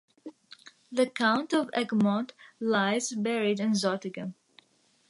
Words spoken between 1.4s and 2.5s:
of Egmont